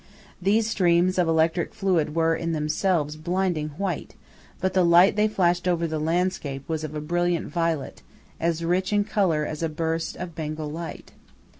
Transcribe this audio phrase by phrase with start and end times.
[0.41, 4.15] These streams of electric fluid were in themselves blinding white,
[4.59, 8.01] but the light they flashed over the landscape was of a brilliant violet,
[8.39, 11.11] as rich in colour as a burst of Bengal light.